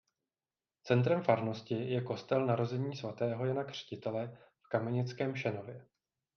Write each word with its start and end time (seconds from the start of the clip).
Centrem 0.89 1.21
farnosti 1.23 1.75
je 1.91 2.01
kostel 2.01 2.45
Narození 2.45 2.95
svatého 2.95 3.45
Jana 3.45 3.63
Křtitele 3.63 4.37
v 4.65 4.69
Kamenickém 4.69 5.35
Šenově. 5.35 5.85